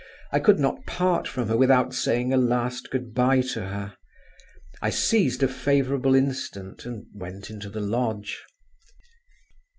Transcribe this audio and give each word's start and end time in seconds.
I 0.31 0.39
could 0.39 0.57
not 0.57 0.87
part 0.87 1.27
from 1.27 1.47
her 1.49 1.55
without 1.55 1.93
saying 1.93 2.33
a 2.33 2.37
last 2.37 2.89
good 2.89 3.13
bye 3.13 3.41
to 3.53 3.67
her. 3.67 3.95
I 4.81 4.89
seized 4.89 5.43
a 5.43 5.47
favourable 5.47 6.15
instant, 6.15 6.87
and 6.87 7.05
went 7.13 7.51
into 7.51 7.69
the 7.69 7.81
lodge. 7.81 8.41